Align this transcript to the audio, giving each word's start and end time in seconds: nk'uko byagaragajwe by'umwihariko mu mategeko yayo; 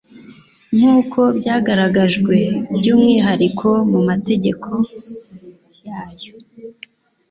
nk'uko 0.75 1.19
byagaragajwe 1.37 2.35
by'umwihariko 2.77 3.67
mu 3.91 3.99
mategeko 4.09 4.69
yayo; 5.85 6.31